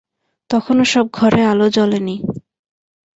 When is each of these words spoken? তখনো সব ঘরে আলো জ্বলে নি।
তখনো 0.49 0.83
সব 0.85 1.05
ঘরে 1.13 1.41
আলো 1.45 1.67
জ্বলে 1.69 1.99
নি। 1.99 2.15